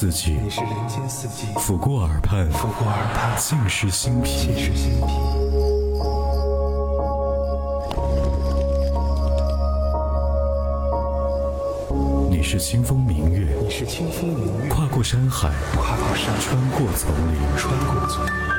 [0.00, 4.30] 四季，你是人间四季，抚过耳畔，拂过耳畔，尽是心脾。
[4.46, 5.06] 尽是心脾。
[12.30, 18.57] 你是清风明月，你是清风明月，跨过山海，跨过山川，穿过丛林，穿过丛林。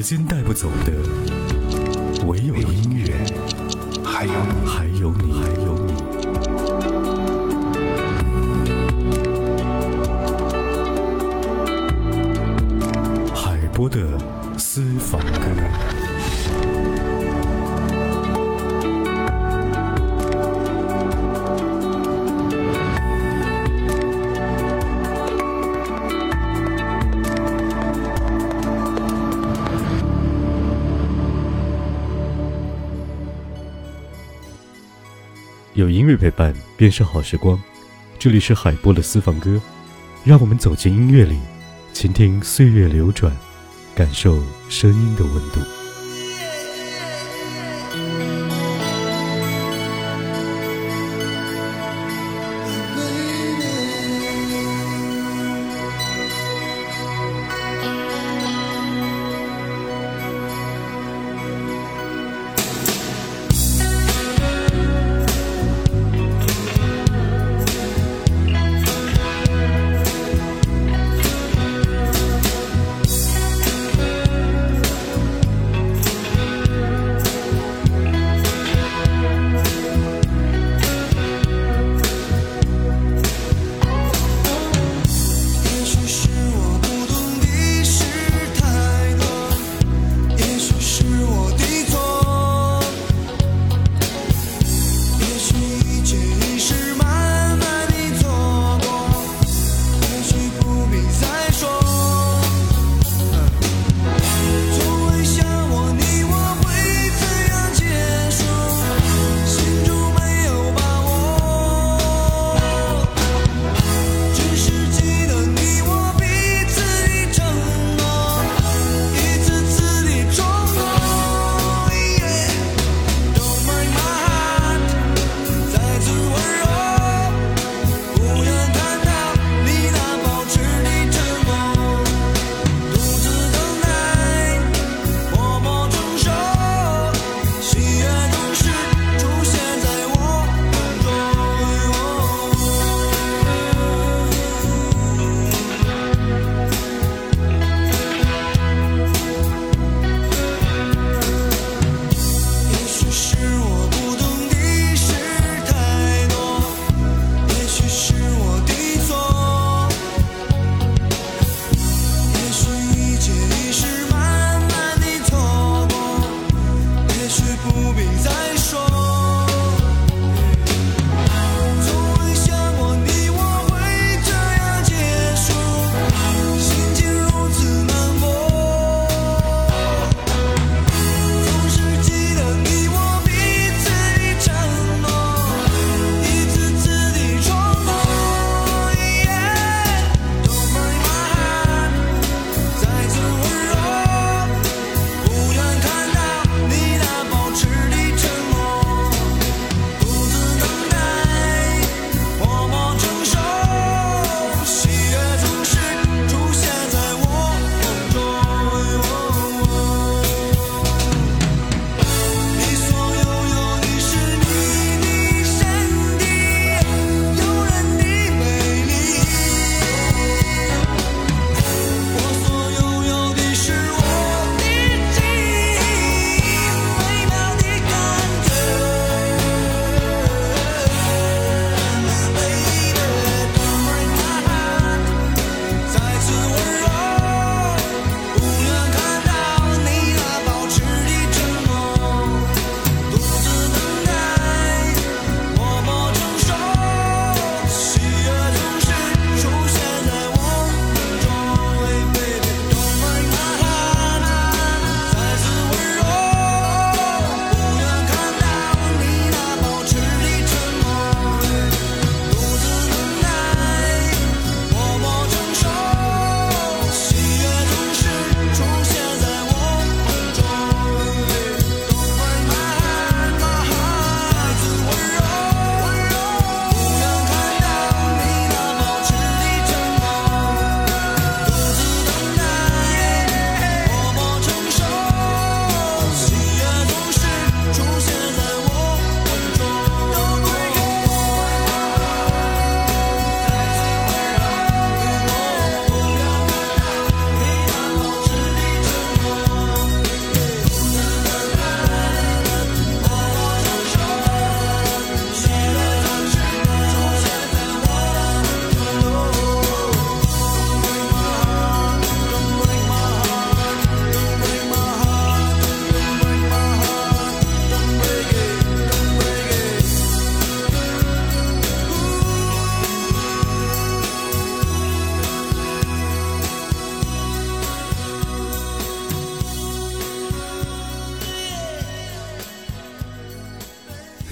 [0.00, 0.92] 时间带不走的，
[2.24, 3.16] 唯有音乐，
[4.04, 5.92] 还有你，还有你，还有你。
[13.34, 13.98] 海波的
[14.56, 15.20] 私房
[35.88, 37.58] 有音乐陪伴，便是好时光。
[38.18, 39.58] 这里是海波的私房歌，
[40.22, 41.38] 让我们走进音乐里，
[41.94, 43.34] 倾听岁月流转，
[43.94, 45.77] 感受声音的温度。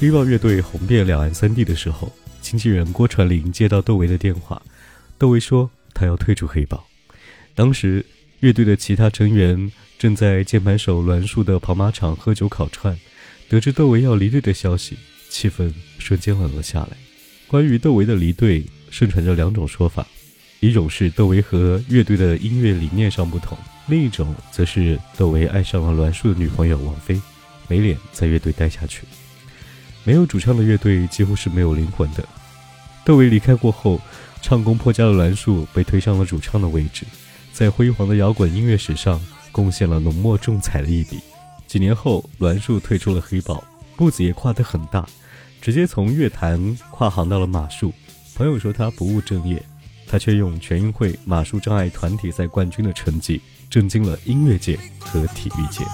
[0.07, 4.63] 黑豹乐队红遍两岸三地的时候，经纪人郭传林接到窦唯的电话，
[5.19, 6.87] 窦唯说他要退出黑豹。
[7.57, 8.07] 当时
[8.39, 12.97] 乐队的其他成员正在键盘手栾树的跑马场喝酒烤串，
[13.49, 14.97] 得知窦唯要离队的消息，
[15.29, 16.91] 气氛瞬间冷了下来。
[17.49, 20.07] 关于窦唯的离队，盛传着两种说法：
[20.61, 27.21] 一种是窦唯和乐队的音乐理念上不同；另一种则是窦唯爱上了栾树的女朋友王菲，
[27.67, 29.01] 没脸在乐队待下去。
[30.07, 32.25] 没有主唱的乐队几乎是没有灵魂的。
[33.05, 34.01] 窦唯离开过后，
[34.41, 37.05] 唱功颇佳的栾树被推上了主唱的位置，
[37.53, 39.21] 在辉煌的摇滚音乐史上
[39.51, 41.19] 贡献了浓墨重彩的一笔。
[41.67, 43.65] 几年后，栾树退出了黑豹，
[43.97, 45.05] 步子也跨得很大，
[45.61, 47.93] 直接从乐坛跨行到了马术。
[48.37, 49.61] 朋友说他不务正业，
[50.07, 55.85] 他却用全运会马术障碍团体赛冠军的成绩，震惊了音乐界和体育界。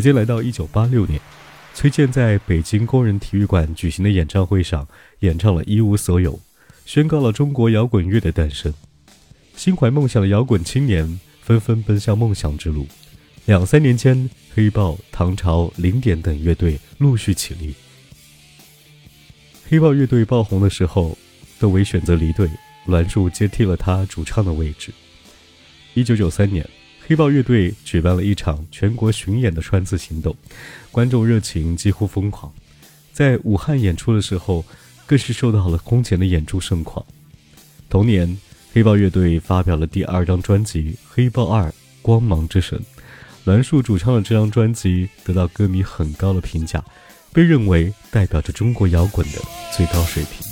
[0.00, 1.20] 时间来到一九八六年，
[1.74, 6.32] 崔健在北京工人体育馆举行的演唱会上演唱了《一无所有》，
[6.86, 8.72] 宣告了中国摇滚乐的诞生。
[9.54, 12.86] 心怀梦想的摇滚青年纷纷奔向梦想之路。
[13.44, 17.74] 两三年间，黑豹、唐朝、零点等乐队陆续起立。
[19.68, 21.18] 黑豹乐队爆红的时候，
[21.58, 22.48] 窦唯选择离队，
[22.86, 24.94] 栾树接替了他主唱的位置。
[25.92, 26.66] 一九九三年，
[27.10, 30.32] 黑豹乐队举办了一场全国巡演的川字行动，
[30.92, 32.52] 观众热情几乎疯狂。
[33.12, 34.64] 在武汉演出的时候，
[35.06, 37.04] 更是受到了空前的演出盛况。
[37.88, 38.38] 同年，
[38.72, 42.78] 黑豹乐队发表了第二张专辑《黑豹二：光芒之神》，
[43.42, 46.80] 栾树主唱的这张专辑得到歌迷很高的评价，
[47.32, 49.40] 被认为代表着中国摇滚的
[49.76, 50.49] 最高水平。